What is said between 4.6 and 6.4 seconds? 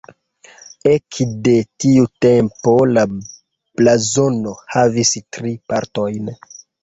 havis tri partojn.